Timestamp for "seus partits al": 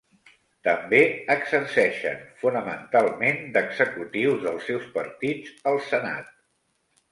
4.73-5.81